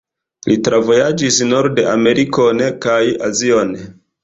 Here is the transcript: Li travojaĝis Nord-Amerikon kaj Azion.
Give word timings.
Li 0.51 0.55
travojaĝis 0.67 1.37
Nord-Amerikon 1.51 2.65
kaj 2.89 2.99
Azion. 3.31 3.79